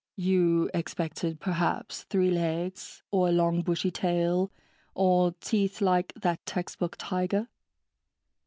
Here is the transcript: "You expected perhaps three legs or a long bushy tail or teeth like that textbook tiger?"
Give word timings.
"You 0.15 0.71
expected 0.73 1.39
perhaps 1.39 2.05
three 2.05 2.31
legs 2.31 3.03
or 3.11 3.27
a 3.27 3.31
long 3.31 3.61
bushy 3.61 3.91
tail 3.91 4.49
or 4.95 5.35
teeth 5.41 5.79
like 5.79 6.11
that 6.15 6.43
textbook 6.43 6.95
tiger?" 6.97 7.49